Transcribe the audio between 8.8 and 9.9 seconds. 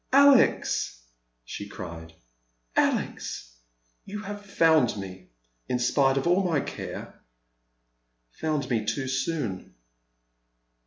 too soon."